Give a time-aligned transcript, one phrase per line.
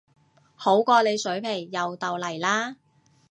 [0.55, 2.77] 好過你水皮又豆泥啦